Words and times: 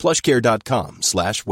plushcare.com 0.00 0.96
slash. 1.02 1.44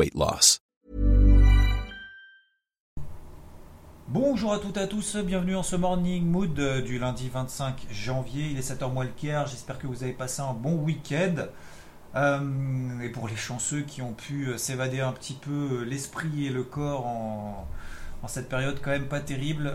Bonjour 4.08 4.54
à 4.54 4.58
toutes 4.58 4.78
et 4.78 4.80
à 4.80 4.86
tous, 4.86 5.16
bienvenue 5.16 5.54
en 5.54 5.62
ce 5.62 5.76
morning 5.76 6.24
mood 6.24 6.58
euh, 6.58 6.80
du 6.80 6.98
lundi 6.98 7.28
25 7.28 7.88
janvier, 7.90 8.46
il 8.50 8.56
est 8.56 8.72
7h 8.72 8.90
moins 8.90 9.04
le 9.04 9.10
quart, 9.10 9.46
j'espère 9.48 9.78
que 9.78 9.86
vous 9.86 10.02
avez 10.02 10.14
passé 10.14 10.40
un 10.40 10.54
bon 10.54 10.76
week-end. 10.76 11.48
Euh, 12.14 13.00
et 13.02 13.10
pour 13.10 13.28
les 13.28 13.36
chanceux 13.36 13.82
qui 13.82 14.00
ont 14.00 14.14
pu 14.14 14.46
euh, 14.46 14.56
s'évader 14.56 15.00
un 15.00 15.12
petit 15.12 15.34
peu 15.34 15.82
l'esprit 15.82 16.46
et 16.46 16.50
le 16.50 16.62
corps 16.62 17.06
en, 17.06 17.68
cette 18.28 18.48
période 18.48 18.80
quand 18.82 18.90
même 18.92 19.08
pas 19.08 19.20
terrible, 19.20 19.72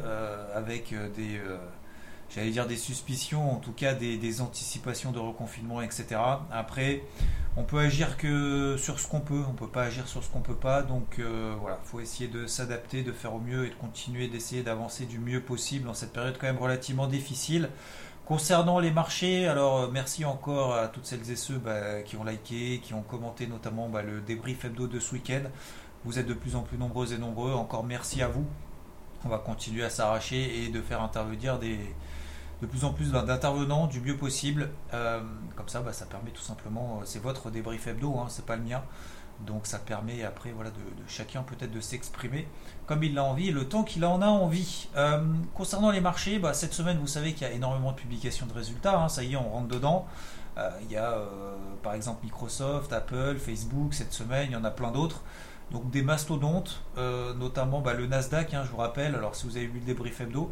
avec 0.55 0.94
des 1.16 1.40
j'allais 2.34 2.52
dire 2.52 2.68
des 2.68 2.78
suspicions, 2.78 3.52
en 3.52 3.58
tout 3.58 3.72
cas 3.72 3.94
des, 3.94 4.42
anticipations 4.42 5.12
de 5.12 5.20
reconfinement, 5.20 5.82
etc. 5.82 6.20
Après, 6.52 7.04
on 7.56 7.64
peut 7.64 7.80
agir 7.80 8.18
que 8.18 8.76
sur 8.78 9.00
ce 9.00 9.08
qu'on 9.08 9.20
peut, 9.20 9.44
on 9.48 9.54
peut 9.54 9.68
pas 9.68 9.84
agir 9.84 10.08
sur 10.08 10.23
ce 10.23 10.30
qu'on 10.30 10.42
peut 10.42 10.56
pas, 10.56 10.82
donc 10.82 11.20
euh, 11.20 11.54
voilà, 11.59 11.80
faut 11.84 12.00
essayer 12.00 12.28
de 12.28 12.48
s'adapter, 12.48 13.04
de 13.04 13.12
faire 13.12 13.36
au 13.36 13.40
mieux 13.40 13.66
et 13.68 13.70
de 13.70 13.76
continuer 13.76 14.28
d'essayer 14.28 14.64
d'avancer 14.64 15.06
du 15.06 15.20
mieux 15.20 15.42
possible 15.42 15.86
dans 15.86 15.94
cette 15.94 16.14
période 16.14 16.38
quand 16.39 16.48
même 16.48 16.58
relativement 16.58 17.08
difficile. 17.08 17.70
Concernant 18.26 18.80
les 18.80 18.92
marchés, 18.92 19.48
alors 19.48 19.81
euh, 19.81 19.89
merci 19.92 20.26
encore 20.26 20.76
à 20.76 20.88
toutes 20.88 21.06
celles 21.06 21.30
et 21.30 21.36
ceux 21.36 21.58
bah, 21.58 22.02
qui 22.02 22.16
ont 22.16 22.23
liké, 22.23 22.80
qui 22.81 22.94
ont 22.94 23.04
commenté 23.04 23.48
notamment 23.48 23.89
bah, 23.89 24.02
le 24.02 24.22
débrief 24.22 24.66
hebdo 24.66 24.88
de 24.88 25.00
ce 25.00 25.14
week-end. 25.14 25.44
Vous 26.06 26.20
êtes 26.20 26.28
de 26.28 26.34
plus 26.34 26.56
en 26.56 26.61
plus 26.61 26.78
nombreux 26.78 27.14
et 27.14 27.17
nombreux, 27.17 27.54
encore 27.54 27.84
merci 27.84 28.22
à 28.22 28.28
vous. 28.28 28.45
On 29.26 29.30
va 29.30 29.38
continuer 29.38 29.84
à 29.84 29.89
s'arracher 29.89 30.64
et 30.64 30.70
de 30.70 30.81
faire 30.81 31.02
intervenir 31.02 31.59
des, 31.59 31.80
de 32.64 32.67
plus 32.67 32.86
en 32.86 32.94
plus 32.94 33.11
d'intervenants 33.11 33.88
du 33.88 34.00
mieux 34.00 34.16
possible. 34.16 34.69
Euh, 34.94 35.19
comme 35.58 35.67
ça, 35.67 35.81
bah, 35.81 35.92
ça 35.92 36.06
permet 36.06 36.31
tout 36.31 36.42
simplement, 36.42 37.00
euh, 37.02 37.05
c'est 37.05 37.20
votre 37.20 37.52
débrief 37.52 37.88
hebdo, 37.88 38.17
hein, 38.17 38.28
c'est 38.30 38.45
pas 38.45 38.55
le 38.55 38.64
mien. 38.64 38.81
Donc 39.42 39.67
ça 39.67 39.80
permet 39.80 40.23
après 40.23 40.52
voilà, 40.52 40.70
de, 40.70 40.75
chacun 41.08 41.42
peut-être 41.44 41.72
de 41.72 41.81
s'exprimer 41.81 42.47
comme 42.86 43.03
il 43.03 43.16
l'a 43.16 43.23
envie 43.23 43.52
le 43.52 43.67
temps 43.67 43.83
qu'il 43.83 44.05
en 44.05 44.22
a 44.22 44.28
envie. 44.28 44.88
Euh, 44.95 45.22
concernant 45.53 45.92
les 45.92 46.00
marchés, 46.00 46.39
bah, 46.39 46.53
cette 46.53 46.73
semaine 46.73 47.00
vous 47.00 47.08
savez 47.08 47.33
qu'il 47.33 47.45
y 47.45 47.50
a 47.50 47.53
énormément 47.53 47.92
de 47.92 47.97
publications 47.97 48.45
de 48.45 48.53
résultats, 48.53 48.98
hein, 48.98 49.09
ça 49.09 49.23
y 49.23 49.33
est 49.33 49.36
on 49.36 49.50
rentre 49.50 49.67
dedans. 49.67 50.05
il 50.83 50.92
y 50.92 50.95
a 50.95 51.17
par 51.81 51.95
exemple 51.95 52.23
Microsoft, 52.23 52.94
Apple, 52.94 53.38
Facebook 53.39 53.94
cette 53.94 54.14
semaine, 54.14 54.48
il 54.52 54.53
y 54.53 54.55
en 54.55 54.64
a 54.64 54.72
plein 54.72 54.92
d'autres. 54.92 55.22
Donc 55.72 55.89
des 55.89 56.03
mastodontes, 56.03 56.81
notamment 56.95 57.81
bah, 57.81 57.94
le 57.94 58.08
Nasdaq, 58.08 58.53
hein, 58.53 58.61
je 58.64 58.70
vous 58.70 58.77
rappelle, 58.77 59.16
alors 59.16 59.36
si 59.36 59.48
vous 59.48 59.58
avez 59.58 59.67
vu 59.67 59.80
le 59.80 59.86
débrief 59.86 60.22
hebdo, 60.22 60.52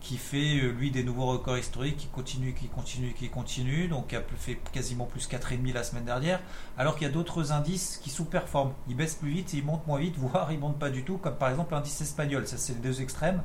qui 0.00 0.16
fait 0.16 0.60
euh, 0.60 0.72
lui 0.72 0.90
des 0.90 1.04
nouveaux 1.04 1.26
records 1.26 1.58
historiques, 1.58 1.96
qui 1.98 2.06
continue, 2.08 2.54
qui 2.54 2.68
continue, 2.68 3.12
qui 3.12 3.28
continue, 3.28 3.88
donc 3.88 4.08
qui 4.08 4.16
a 4.16 4.22
fait 4.36 4.58
quasiment 4.72 5.04
plus 5.04 5.28
4,5 5.28 5.72
la 5.72 5.84
semaine 5.84 6.04
dernière, 6.04 6.40
alors 6.78 6.96
qu'il 6.96 7.06
y 7.06 7.10
a 7.10 7.12
d'autres 7.12 7.52
indices 7.52 8.00
qui 8.02 8.10
sous-performent. 8.10 8.72
Ils 8.88 8.96
baissent 8.96 9.14
plus 9.14 9.30
vite, 9.30 9.52
ils 9.52 9.64
montent 9.64 9.86
moins 9.86 10.00
vite, 10.00 10.16
voire 10.18 10.50
ils 10.52 10.58
montent 10.58 10.78
pas 10.78 10.90
du 10.90 11.04
tout, 11.04 11.18
comme 11.18 11.36
par 11.36 11.50
exemple 11.50 11.74
l'indice 11.74 12.00
espagnol, 12.00 12.46
ça 12.46 12.56
c'est 12.56 12.74
les 12.74 12.80
deux 12.80 13.02
extrêmes. 13.02 13.42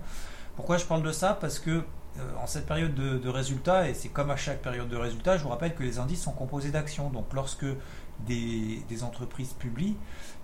Pourquoi 0.56 0.78
je 0.78 0.86
parle 0.86 1.03
de 1.03 1.12
ça? 1.12 1.38
Parce 1.39 1.59
que 1.59 1.84
euh, 2.17 2.31
en 2.42 2.47
cette 2.47 2.66
période 2.66 2.95
de, 2.95 3.30
résultats, 3.30 3.90
et 3.90 3.94
c'est 3.94 4.08
comme 4.08 4.31
à 4.31 4.38
chaque 4.38 4.62
période 4.62 4.88
de 4.88 4.96
résultats, 4.96 5.38
je 5.38 5.44
vous 5.44 5.50
rappelle 5.50 5.75
que 5.75 5.84
les 5.84 6.00
indices 6.00 6.24
sont 6.24 6.31
composés 6.31 6.72
d'actions. 6.72 7.09
Donc 7.09 7.34
lorsque 7.34 7.66
des, 8.25 9.03
entreprises 9.03 9.52
publient, 9.52 9.97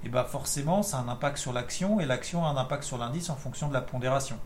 et 0.03 0.07
eh 0.07 0.09
ben 0.09 0.25
forcément 0.25 0.83
ça 0.83 0.97
a 0.97 1.01
un 1.01 1.07
impact 1.07 1.37
sur 1.37 1.53
l'action, 1.53 2.01
et 2.01 2.05
l'action 2.05 2.45
a 2.45 2.49
un 2.49 2.57
impact 2.57 2.83
sur 2.83 2.97
l'indice 2.97 3.29
en 3.29 3.37
fonction 3.37 3.69
de 3.69 3.73
la 3.73 3.79
pondération. 3.79 4.37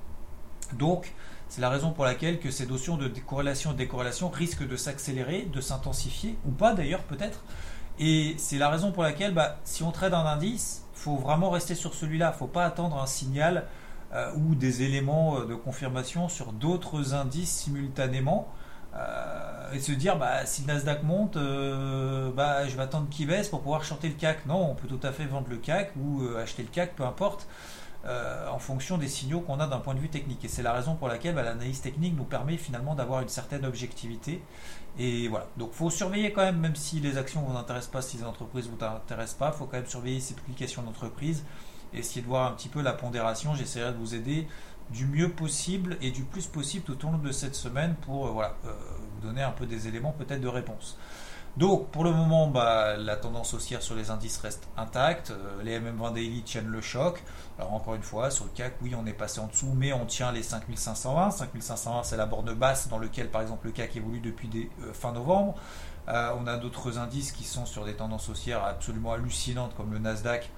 Donc, 0.74 1.14
c'est 1.50 1.62
la 1.62 1.70
raison 1.70 1.92
pour 1.92 2.06
laquelle 2.06 2.40
que 2.40 2.52
ces 2.52 2.66
notions 2.66 2.98
de 2.98 3.08
corrélation 3.26 3.72
et 3.72 3.76
décorrélation 3.76 4.30
risquent 4.30 4.68
de 4.68 4.76
s'accélérer, 4.76 5.48
de 5.52 5.62
s'intensifier, 5.62 6.38
ou 6.46 6.52
pas 6.52 6.74
d'ailleurs 6.74 7.04
peut-être. 7.04 7.44
Et 8.00 8.36
c'est 8.38 8.58
la 8.58 8.70
raison 8.70 8.92
pour 8.92 9.04
laquelle, 9.04 9.34
bah, 9.34 9.58
si 9.64 9.84
on 9.84 9.92
trade 9.92 10.14
un 10.14 10.26
indice, 10.26 10.84
faut 10.94 11.16
vraiment 11.16 11.50
rester 11.50 11.76
sur 11.76 11.94
celui-là. 11.94 12.30
Il 12.30 12.34
ne 12.34 12.38
faut 12.38 12.48
pas 12.48 12.66
attendre 12.66 13.02
un 13.02 13.06
signal 13.06 13.66
euh, 14.14 14.32
ou 14.36 14.56
des 14.56 14.84
éléments 14.84 15.38
euh, 15.38 15.46
de 15.46 15.56
confirmation 15.56 16.30
sur 16.30 16.52
d'autres 16.52 17.14
indices 17.14 17.52
simultanément. 17.52 18.48
Euh, 18.96 19.74
et 19.74 19.80
se 19.80 19.92
dire 19.92 20.18
bah, 20.18 20.46
si 20.46 20.62
le 20.62 20.68
Nasdaq 20.68 21.04
monte, 21.04 21.36
bah, 21.36 22.68
je 22.68 22.76
vais 22.76 22.84
attendre 22.84 23.08
qu'il 23.10 23.28
baisse 23.28 23.50
pour 23.50 23.62
pouvoir 23.62 23.84
chanter 23.84 24.10
le 24.10 24.16
CAC. 24.16 24.46
Non, 24.46 24.72
on 24.72 24.76
peut 24.76 24.88
tout 24.88 25.06
à 25.06 25.12
fait 25.12 25.26
vendre 25.26 25.48
le 25.50 25.58
CAC 25.58 25.92
ou 25.98 26.22
acheter 26.38 26.64
le 26.64 26.70
CAC, 26.70 26.96
peu 26.96 27.04
importe. 27.04 27.48
Euh, 28.08 28.48
en 28.50 28.60
fonction 28.60 29.00
des 29.00 29.08
signaux 29.08 29.40
qu'on 29.40 29.60
a 29.60 29.66
d'un 29.66 29.80
point 29.80 29.96
de 29.96 30.00
vue 30.00 30.10
technique. 30.10 30.46
Et 30.46 30.48
c'est 30.48 30.62
la 30.62 30.74
raison 30.74 30.94
pour 30.94 31.08
laquelle 31.08 31.34
bah, 31.34 31.42
l'analyse 31.42 31.82
technique 31.82 32.16
nous 32.16 32.24
permet 32.24 32.56
finalement 32.56 32.94
d'avoir 32.94 33.22
une 33.22 33.30
certaine 33.30 33.66
objectivité. 33.66 34.44
Et 35.00 35.28
voilà. 35.28 35.48
Donc 35.58 35.74
faut 35.74 35.90
surveiller 35.90 36.32
quand 36.32 36.44
même, 36.44 36.60
même 36.60 36.76
si 36.76 37.00
les 37.00 37.18
actions 37.18 37.42
ne 37.42 37.48
vous 37.48 37.58
intéressent 37.58 37.92
pas, 37.92 38.02
si 38.04 38.18
les 38.18 38.24
entreprises 38.24 38.70
ne 38.70 38.76
vous 38.76 38.86
intéressent 38.86 39.40
pas, 39.40 39.52
il 39.54 39.58
faut 39.58 39.66
quand 39.66 39.78
même 39.78 39.88
surveiller 39.88 40.20
ces 40.20 40.36
publications 40.36 40.84
d'entreprise 40.84 41.44
essayer 41.94 42.22
de 42.22 42.28
voir 42.28 42.52
un 42.52 42.56
petit 42.56 42.70
peu 42.70 42.82
la 42.82 42.94
pondération. 42.94 43.56
J'essaierai 43.56 43.92
de 43.92 43.98
vous 43.98 44.16
aider 44.16 44.48
du 44.92 45.06
mieux 45.06 45.30
possible 45.30 45.98
et 46.02 46.12
du 46.12 46.24
plus 46.24 46.46
possible 46.46 46.86
tout 46.86 47.08
au 47.08 47.12
long 47.12 47.18
de 47.18 47.32
cette 47.32 47.56
semaine 47.56 47.96
pour 48.02 48.28
euh, 48.28 48.46
euh, 48.66 48.74
vous 49.16 49.28
donner 49.28 49.42
un 49.42 49.52
peu 49.52 49.66
des 49.66 49.88
éléments 49.88 50.12
peut-être 50.12 50.42
de 50.42 50.48
réponse. 50.48 50.98
Donc 51.58 51.88
pour 51.92 52.04
le 52.04 52.12
moment, 52.12 52.48
bah, 52.48 52.98
la 52.98 53.16
tendance 53.16 53.54
haussière 53.54 53.82
sur 53.82 53.96
les 53.96 54.10
indices 54.10 54.38
reste 54.40 54.68
intacte. 54.76 55.32
Euh, 55.32 55.64
les 55.64 55.80
MM20 55.80 56.14
Daily 56.14 56.42
tiennent 56.44 56.68
le 56.68 56.82
choc. 56.82 57.24
Alors 57.58 57.74
encore 57.74 57.96
une 57.96 58.04
fois, 58.04 58.30
sur 58.30 58.44
le 58.44 58.52
CAC, 58.52 58.74
oui, 58.82 58.94
on 58.94 59.06
est 59.06 59.14
passé 59.14 59.40
en 59.40 59.48
dessous, 59.48 59.74
mais 59.74 59.94
on 59.94 60.06
tient 60.06 60.34
les 60.34 60.44
5520. 60.44 61.32
5520, 61.32 62.04
c'est 62.04 62.18
la 62.18 62.26
borne 62.26 62.54
basse 62.54 62.90
dans 62.90 63.00
laquelle, 63.00 63.30
par 63.30 63.42
exemple, 63.42 63.68
le 63.68 63.72
CAC 63.72 63.96
évolue 63.96 64.20
depuis 64.20 64.50
euh, 64.82 64.92
fin 64.94 65.14
novembre. 65.14 65.56
Euh, 66.10 66.32
on 66.38 66.46
a 66.46 66.58
d'autres 66.58 66.98
indices 66.98 67.32
qui 67.32 67.46
sont 67.46 67.66
sur 67.66 67.86
des 67.86 67.96
tendances 67.96 68.28
haussières 68.28 68.64
absolument 68.64 69.14
hallucinantes, 69.14 69.74
comme 69.76 69.94
le 69.94 70.00
Nasdaq, 70.00 70.52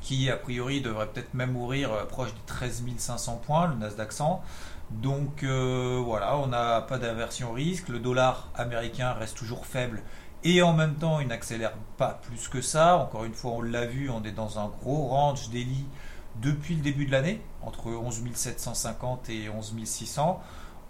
qui 0.00 0.30
a 0.30 0.36
priori 0.36 0.80
devrait 0.80 1.08
peut-être 1.08 1.34
même 1.34 1.56
ouvrir 1.56 2.06
proche 2.06 2.32
des 2.32 2.40
13 2.46 2.84
500 2.96 3.42
points, 3.44 3.68
le 3.68 3.74
Nasdaq 3.74 4.12
100. 4.12 4.42
Donc 4.90 5.42
euh, 5.42 6.00
voilà, 6.04 6.38
on 6.38 6.46
n'a 6.46 6.80
pas 6.80 6.98
d'aversion 6.98 7.52
risque. 7.52 7.88
Le 7.88 7.98
dollar 7.98 8.48
américain 8.54 9.12
reste 9.12 9.36
toujours 9.36 9.66
faible 9.66 10.02
et 10.44 10.62
en 10.62 10.72
même 10.72 10.94
temps 10.94 11.20
il 11.20 11.28
n'accélère 11.28 11.72
pas 11.96 12.20
plus 12.22 12.48
que 12.48 12.60
ça. 12.60 12.96
Encore 12.96 13.24
une 13.24 13.34
fois, 13.34 13.52
on 13.52 13.62
l'a 13.62 13.86
vu, 13.86 14.08
on 14.10 14.22
est 14.24 14.32
dans 14.32 14.58
un 14.58 14.68
gros 14.68 15.08
range 15.08 15.50
daily 15.50 15.84
depuis 16.40 16.76
le 16.76 16.82
début 16.82 17.06
de 17.06 17.12
l'année, 17.12 17.42
entre 17.62 17.90
11 17.90 18.22
750 18.34 19.28
et 19.30 19.48
11 19.48 19.74
600. 19.84 20.40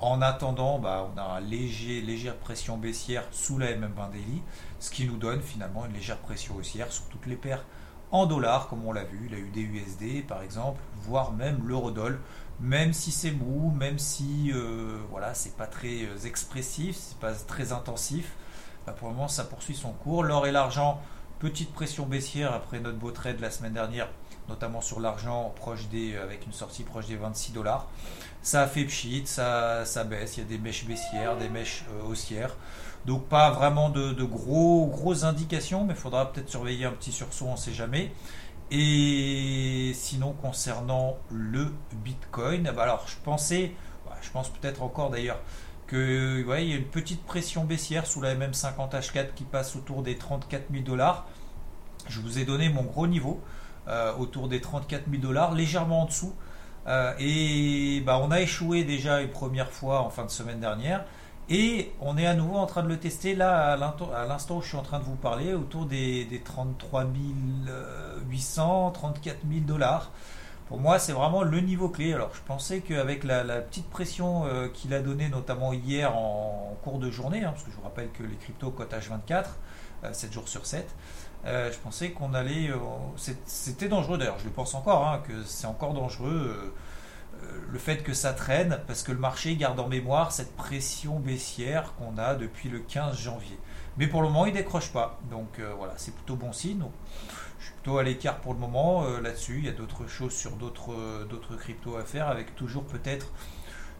En 0.00 0.22
attendant, 0.22 0.78
bah, 0.78 1.10
on 1.12 1.18
a 1.18 1.40
une 1.40 1.48
léger, 1.48 2.00
légère 2.00 2.36
pression 2.36 2.76
baissière 2.76 3.24
sous 3.32 3.58
la 3.58 3.72
MM20 3.72 4.12
daily, 4.12 4.42
ce 4.78 4.90
qui 4.90 5.06
nous 5.06 5.16
donne 5.16 5.42
finalement 5.42 5.86
une 5.86 5.94
légère 5.94 6.18
pression 6.18 6.54
haussière 6.54 6.92
sur 6.92 7.04
toutes 7.06 7.26
les 7.26 7.34
paires 7.34 7.64
en 8.10 8.26
dollars, 8.26 8.68
comme 8.68 8.84
on 8.86 8.92
l'a 8.92 9.04
vu, 9.04 9.28
la 9.28 9.38
USD 9.38 10.26
par 10.26 10.42
exemple, 10.42 10.80
voire 10.96 11.32
même 11.32 11.66
l'eurodoll 11.66 12.18
même 12.60 12.92
si 12.92 13.12
c'est 13.12 13.30
mou, 13.30 13.72
même 13.78 13.98
si 13.98 14.50
euh, 14.52 14.98
voilà, 15.10 15.34
c'est 15.34 15.56
pas 15.56 15.66
très 15.66 16.04
euh, 16.04 16.26
expressif, 16.26 16.96
c'est 16.96 17.18
pas 17.18 17.32
très 17.32 17.72
intensif, 17.72 18.32
bah, 18.86 18.92
pour 18.92 19.08
le 19.08 19.14
moment 19.14 19.28
ça 19.28 19.44
poursuit 19.44 19.76
son 19.76 19.92
cours. 19.92 20.24
L'or 20.24 20.46
et 20.46 20.52
l'argent, 20.52 21.00
petite 21.38 21.72
pression 21.72 22.06
baissière 22.06 22.52
après 22.52 22.80
notre 22.80 22.98
beau 22.98 23.12
trade 23.12 23.38
la 23.40 23.50
semaine 23.50 23.74
dernière, 23.74 24.08
notamment 24.48 24.80
sur 24.80 24.98
l'argent 24.98 25.52
proche 25.56 25.88
des, 25.88 26.14
euh, 26.14 26.24
avec 26.24 26.46
une 26.46 26.52
sortie 26.52 26.82
proche 26.82 27.06
des 27.06 27.16
26 27.16 27.52
dollars. 27.52 27.86
Ça 28.42 28.62
a 28.62 28.66
fait 28.66 28.84
pchit, 28.84 29.26
ça, 29.26 29.84
ça 29.84 30.04
baisse, 30.04 30.36
il 30.36 30.40
y 30.40 30.46
a 30.46 30.48
des 30.48 30.58
mèches 30.58 30.84
baissières, 30.84 31.36
des 31.36 31.48
mèches 31.48 31.84
haussières. 32.08 32.56
Donc 33.06 33.26
pas 33.26 33.50
vraiment 33.50 33.88
de, 33.90 34.22
gros, 34.24 34.86
grosses 34.86 35.24
indications, 35.24 35.84
mais 35.84 35.94
il 35.94 36.00
faudra 36.00 36.32
peut-être 36.32 36.48
surveiller 36.48 36.84
un 36.84 36.92
petit 36.92 37.12
sursaut, 37.12 37.46
on 37.46 37.52
ne 37.52 37.56
sait 37.56 37.72
jamais. 37.72 38.12
Et 38.70 39.92
sinon, 39.94 40.32
concernant 40.32 41.16
le 41.30 41.72
Bitcoin, 42.04 42.70
bah 42.76 42.82
alors 42.82 43.04
je 43.06 43.16
pensais, 43.24 43.72
bah, 44.06 44.16
je 44.20 44.30
pense 44.30 44.50
peut-être 44.50 44.82
encore 44.82 45.10
d'ailleurs, 45.10 45.40
que 45.86 46.44
il 46.60 46.68
y 46.68 46.72
a 46.74 46.76
une 46.76 46.84
petite 46.84 47.24
pression 47.24 47.64
baissière 47.64 48.06
sous 48.06 48.20
la 48.20 48.34
MM50H4 48.34 49.32
qui 49.34 49.44
passe 49.44 49.74
autour 49.74 50.02
des 50.02 50.16
34 50.16 50.66
000 50.70 50.84
dollars. 50.84 51.26
Je 52.08 52.20
vous 52.20 52.38
ai 52.38 52.44
donné 52.44 52.68
mon 52.68 52.82
gros 52.82 53.06
niveau 53.06 53.40
euh, 53.88 54.14
autour 54.16 54.48
des 54.48 54.60
34 54.60 55.04
000 55.10 55.22
dollars, 55.22 55.54
légèrement 55.54 56.02
en 56.02 56.04
dessous. 56.04 56.34
Euh, 56.86 57.14
et 57.18 58.02
bah, 58.04 58.20
on 58.22 58.30
a 58.30 58.40
échoué 58.40 58.84
déjà 58.84 59.20
une 59.22 59.30
première 59.30 59.70
fois 59.70 60.00
en 60.00 60.10
fin 60.10 60.24
de 60.24 60.30
semaine 60.30 60.60
dernière. 60.60 61.04
Et 61.50 61.92
on 62.00 62.18
est 62.18 62.26
à 62.26 62.34
nouveau 62.34 62.56
en 62.56 62.66
train 62.66 62.82
de 62.82 62.88
le 62.88 62.98
tester 62.98 63.34
là, 63.34 63.72
à 63.72 64.26
l'instant 64.26 64.58
où 64.58 64.62
je 64.62 64.68
suis 64.68 64.76
en 64.76 64.82
train 64.82 64.98
de 64.98 65.04
vous 65.04 65.16
parler, 65.16 65.54
autour 65.54 65.86
des, 65.86 66.26
des 66.26 66.40
33 66.40 67.06
800, 68.28 68.90
34 68.90 69.38
000 69.50 69.64
dollars. 69.64 70.10
Pour 70.68 70.78
moi, 70.78 70.98
c'est 70.98 71.12
vraiment 71.12 71.42
le 71.42 71.60
niveau 71.60 71.88
clé. 71.88 72.12
Alors, 72.12 72.30
je 72.34 72.42
pensais 72.42 72.80
qu'avec 72.80 73.24
la, 73.24 73.42
petite 73.62 73.88
pression 73.88 74.44
euh, 74.44 74.68
qu'il 74.68 74.92
a 74.92 75.00
donnée, 75.00 75.30
notamment 75.30 75.72
hier 75.72 76.14
en, 76.14 76.76
cours 76.84 76.98
de 76.98 77.10
journée, 77.10 77.42
hein, 77.42 77.52
parce 77.52 77.64
que 77.64 77.70
je 77.70 77.76
vous 77.76 77.82
rappelle 77.82 78.10
que 78.10 78.22
les 78.22 78.36
cryptos 78.36 78.70
cotent 78.70 78.92
H24, 78.92 79.46
7 80.12 80.30
jours 80.30 80.48
sur 80.48 80.66
7, 80.66 80.86
euh, 81.46 81.72
je 81.72 81.78
pensais 81.78 82.10
qu'on 82.10 82.34
allait. 82.34 82.70
C'était 83.46 83.88
dangereux 83.88 84.18
d'ailleurs, 84.18 84.38
je 84.38 84.44
le 84.44 84.50
pense 84.50 84.74
encore, 84.74 85.08
hein, 85.08 85.22
que 85.26 85.42
c'est 85.44 85.66
encore 85.66 85.94
dangereux 85.94 86.74
le 87.70 87.78
fait 87.78 88.02
que 88.02 88.14
ça 88.14 88.32
traîne, 88.32 88.80
parce 88.86 89.02
que 89.02 89.12
le 89.12 89.18
marché 89.18 89.54
garde 89.56 89.78
en 89.78 89.88
mémoire 89.88 90.32
cette 90.32 90.56
pression 90.56 91.20
baissière 91.20 91.94
qu'on 91.96 92.16
a 92.18 92.34
depuis 92.34 92.68
le 92.68 92.78
15 92.78 93.18
janvier. 93.18 93.58
Mais 93.98 94.06
pour 94.06 94.22
le 94.22 94.28
moment, 94.28 94.46
il 94.46 94.54
décroche 94.54 94.90
pas. 94.92 95.20
Donc 95.30 95.58
euh, 95.58 95.74
voilà, 95.76 95.94
c'est 95.96 96.14
plutôt 96.14 96.36
bon 96.36 96.52
signe. 96.52 96.82
je 97.58 97.64
suis 97.64 97.74
plutôt 97.74 97.98
à 97.98 98.02
l'écart 98.04 98.38
pour 98.38 98.54
le 98.54 98.60
moment 98.60 99.04
euh, 99.04 99.20
là-dessus. 99.20 99.58
Il 99.58 99.64
y 99.66 99.68
a 99.68 99.72
d'autres 99.72 100.06
choses 100.06 100.32
sur 100.32 100.52
d'autres 100.52 100.92
euh, 100.92 101.56
cryptos 101.58 101.96
à 101.96 102.04
faire, 102.04 102.28
avec 102.28 102.54
toujours 102.54 102.84
peut-être, 102.84 103.26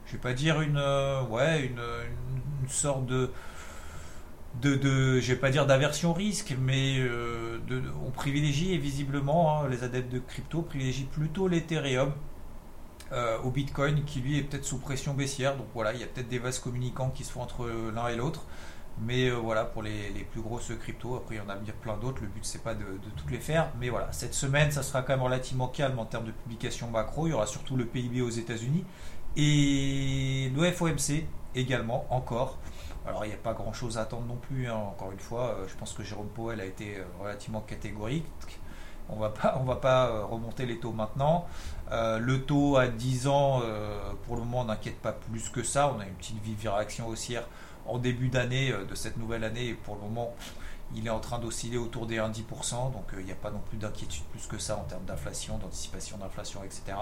je 0.06 0.12
vais 0.12 0.18
pas 0.18 0.32
dire 0.32 0.60
une, 0.62 0.82
ouais, 1.30 1.66
une, 1.66 2.68
sorte 2.68 3.06
de 3.06 3.30
de, 4.62 5.20
je 5.20 5.32
vais 5.32 5.38
pas 5.38 5.50
dire 5.50 5.66
d'aversion 5.66 6.12
risque, 6.12 6.56
mais 6.58 7.00
on 8.04 8.10
privilégie 8.10 8.72
et 8.72 8.78
visiblement 8.78 9.62
hein, 9.62 9.68
les 9.68 9.84
adeptes 9.84 10.10
de 10.12 10.18
crypto 10.18 10.62
privilégient 10.62 11.04
plutôt 11.04 11.46
l'Ethereum 11.48 12.12
euh, 13.12 13.38
au 13.42 13.50
Bitcoin 13.50 14.04
qui 14.04 14.20
lui 14.20 14.38
est 14.38 14.42
peut-être 14.42 14.64
sous 14.64 14.78
pression 14.78 15.14
baissière. 15.14 15.56
Donc 15.56 15.66
voilà, 15.74 15.92
il 15.94 16.00
y 16.00 16.04
a 16.04 16.06
peut-être 16.06 16.28
des 16.28 16.38
vases 16.38 16.58
communicants 16.58 17.10
qui 17.10 17.24
se 17.24 17.32
font 17.32 17.42
entre 17.42 17.68
l'un 17.94 18.08
et 18.08 18.16
l'autre. 18.16 18.44
Mais 19.00 19.28
euh, 19.28 19.34
voilà, 19.34 19.64
pour 19.64 19.82
les, 19.82 20.26
plus 20.30 20.40
grosses 20.40 20.72
cryptos, 20.80 21.16
après 21.16 21.36
il 21.36 21.38
y 21.38 21.40
en 21.40 21.48
a 21.48 21.56
bien 21.56 21.74
plein 21.80 21.96
d'autres, 21.96 22.22
le 22.22 22.28
but 22.28 22.44
c'est 22.44 22.62
pas 22.62 22.74
de, 22.74 22.84
toutes 23.16 23.30
les 23.30 23.38
faire. 23.38 23.70
Mais 23.78 23.88
voilà, 23.90 24.10
cette 24.12 24.34
semaine 24.34 24.70
ça 24.70 24.82
sera 24.82 25.02
quand 25.02 25.12
même 25.12 25.22
relativement 25.22 25.68
calme 25.68 25.98
en 25.98 26.04
termes 26.04 26.26
de 26.26 26.32
publication 26.32 26.90
macro. 26.90 27.26
Il 27.26 27.30
y 27.30 27.32
aura 27.32 27.46
surtout 27.46 27.76
le 27.76 27.86
PIB 27.86 28.22
aux 28.22 28.30
États-Unis 28.30 28.84
et 29.36 30.50
le 30.54 30.70
FOMC 30.72 31.24
également, 31.54 32.06
encore. 32.10 32.58
Alors 33.06 33.24
il 33.24 33.28
n'y 33.28 33.34
a 33.34 33.38
pas 33.38 33.54
grand 33.54 33.72
chose 33.72 33.96
à 33.98 34.02
attendre 34.02 34.26
non 34.26 34.36
plus, 34.36 34.68
hein. 34.68 34.74
encore 34.74 35.12
une 35.12 35.20
fois. 35.20 35.56
Euh, 35.58 35.68
je 35.68 35.74
pense 35.76 35.92
que 35.92 36.02
Jérôme 36.02 36.28
Powell 36.28 36.60
a 36.60 36.64
été 36.64 36.98
relativement 37.20 37.60
catégorique. 37.60 38.26
On 39.10 39.16
va 39.16 39.30
pas, 39.30 39.60
va 39.64 39.76
pas 39.76 40.06
euh, 40.06 40.24
remonter 40.24 40.66
les 40.66 40.78
taux 40.78 40.92
maintenant. 40.92 41.46
Euh, 41.90 42.18
le 42.18 42.42
taux 42.42 42.76
à 42.76 42.88
10 42.88 43.28
ans, 43.28 43.60
euh, 43.62 43.98
pour 44.26 44.36
le 44.36 44.42
moment, 44.42 44.64
n'inquiète 44.64 44.98
pas 44.98 45.12
plus 45.12 45.48
que 45.48 45.62
ça. 45.62 45.92
On 45.94 46.00
a 46.00 46.06
une 46.06 46.14
petite 46.14 46.42
vive 46.42 46.68
réaction 46.68 47.08
haussière 47.08 47.44
en 47.86 47.98
début 47.98 48.28
d'année 48.28 48.72
de 48.72 48.94
cette 48.94 49.16
nouvelle 49.16 49.44
année. 49.44 49.72
Pour 49.72 49.94
le 49.94 50.02
moment, 50.02 50.34
il 50.94 51.06
est 51.06 51.10
en 51.10 51.20
train 51.20 51.38
d'osciller 51.38 51.78
autour 51.78 52.06
des 52.06 52.18
1-10%. 52.18 52.92
Donc 52.92 53.04
il 53.18 53.24
n'y 53.24 53.32
a 53.32 53.36
pas 53.36 53.50
non 53.50 53.60
plus 53.66 53.78
d'inquiétude 53.78 54.24
plus 54.24 54.46
que 54.46 54.58
ça 54.58 54.76
en 54.76 54.84
termes 54.84 55.04
d'inflation, 55.04 55.56
d'anticipation 55.56 56.18
d'inflation, 56.18 56.62
etc. 56.64 56.98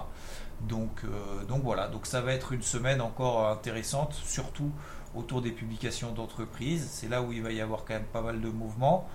Donc, 0.61 1.03
donc 1.49 1.63
voilà, 1.65 1.89
donc 1.89 2.07
ça 2.07 2.21
va 2.21 2.33
être 2.33 2.53
une 2.53 2.63
semaine 2.63 3.01
encore 3.01 3.49
intéressante, 3.49 4.15
surtout 4.15 4.71
autour 5.17 5.43
des 5.43 5.51
publications 5.51 6.13
d'entreprises. 6.13 6.89
C'est 6.89 7.09
là 7.09 7.21
où 7.23 7.33
il 7.33 7.43
va 7.43 7.51
y 7.51 7.61
avoir 7.61 7.85
quand 7.85 7.95
même 7.95 8.05
pas 8.05 8.23
mal 8.23 8.41
de 8.41 8.49
mouvements. 8.49 9.09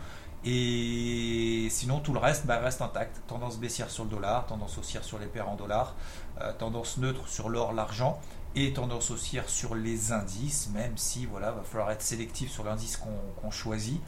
Et 0.44 1.68
sinon, 1.70 2.00
tout 2.00 2.14
le 2.14 2.20
reste 2.20 2.46
bah, 2.48 2.60
reste 2.60 2.82
intact. 2.82 3.22
Tendance 3.28 3.60
baissière 3.60 3.90
sur 3.90 4.06
le 4.06 4.10
dollar, 4.10 4.48
tendance 4.48 4.78
haussière 4.78 5.04
sur 5.04 5.20
les 5.20 5.28
paires 5.28 5.50
en 5.50 5.56
dollars, 5.56 5.96
euh, 6.42 6.52
tendance 6.54 6.98
neutre 6.98 7.28
sur 7.28 7.50
l'or, 7.50 7.74
l'argent 7.74 8.20
et 8.56 8.74
tendance 8.74 9.12
haussière 9.12 9.48
sur 9.48 9.76
les 9.76 10.12
indices, 10.12 10.70
même 10.74 10.98
si 10.98 11.26
voilà, 11.26 11.52
va 11.52 11.64
falloir 11.64 11.92
être 11.92 12.02
sélectif 12.02 12.52
sur 12.52 12.64
l'indice 12.64 12.98
qu'on 12.98 13.52
choisit 13.52 14.02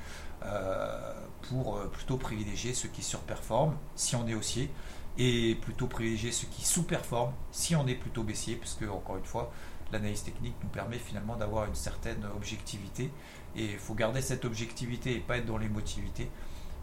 euh, 0.43 1.13
pour 1.49 1.77
euh, 1.77 1.87
plutôt 1.87 2.17
privilégier 2.17 2.73
ceux 2.73 2.89
qui 2.89 3.03
surperforment 3.03 3.77
si 3.95 4.15
on 4.15 4.27
est 4.27 4.33
haussier 4.33 4.69
et 5.17 5.55
plutôt 5.61 5.87
privilégier 5.87 6.31
ceux 6.31 6.47
qui 6.47 6.65
sous-performent 6.65 7.33
si 7.51 7.75
on 7.75 7.87
est 7.87 7.95
plutôt 7.95 8.23
baissier, 8.23 8.55
parce 8.55 8.73
que 8.73 8.85
encore 8.85 9.17
une 9.17 9.25
fois, 9.25 9.51
l'analyse 9.93 10.23
technique 10.23 10.55
nous 10.61 10.69
permet 10.69 10.97
finalement 10.97 11.35
d'avoir 11.35 11.65
une 11.65 11.75
certaine 11.75 12.25
objectivité 12.35 13.11
et 13.55 13.65
il 13.65 13.77
faut 13.77 13.93
garder 13.93 14.21
cette 14.21 14.45
objectivité 14.45 15.15
et 15.15 15.19
pas 15.19 15.37
être 15.37 15.45
dans 15.45 15.57
l'émotivité. 15.57 16.29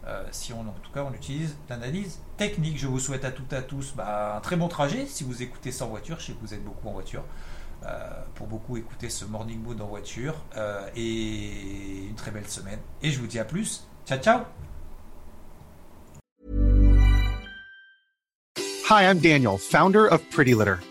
Euh, 0.07 0.23
si 0.31 0.51
on, 0.51 0.61
en 0.61 0.75
tout 0.81 0.91
cas 0.91 1.03
on 1.03 1.13
utilise 1.13 1.55
l'analyse 1.69 2.19
technique. 2.37 2.79
Je 2.79 2.87
vous 2.87 2.99
souhaite 2.99 3.23
à 3.23 3.31
toutes 3.31 3.53
et 3.53 3.57
à 3.57 3.61
tous 3.61 3.93
bah, 3.95 4.35
un 4.37 4.41
très 4.41 4.55
bon 4.55 4.67
trajet 4.67 5.05
si 5.05 5.23
vous 5.23 5.43
écoutez 5.43 5.71
en 5.81 5.87
voiture. 5.87 6.19
Je 6.19 6.27
sais 6.27 6.33
que 6.33 6.39
vous 6.41 6.53
êtes 6.53 6.63
beaucoup 6.63 6.87
en 6.87 6.93
voiture. 6.93 7.23
Euh, 7.85 8.09
pour 8.35 8.45
beaucoup 8.45 8.77
écouter 8.77 9.09
ce 9.09 9.25
Morning 9.25 9.59
Mood 9.59 9.81
en 9.81 9.87
voiture. 9.87 10.35
Euh, 10.55 10.87
et 10.95 12.07
une 12.07 12.15
très 12.15 12.31
belle 12.31 12.47
semaine. 12.47 12.79
Et 13.01 13.11
je 13.11 13.19
vous 13.19 13.27
dis 13.27 13.39
à 13.39 13.45
plus. 13.45 13.87
Ciao 14.05 14.19
ciao 14.19 14.41
Hi, 18.89 19.03
I'm 19.03 19.19
Daniel, 19.19 19.57
founder 19.57 20.05
of 20.05 20.21
Pretty 20.31 20.53
Litter. 20.53 20.90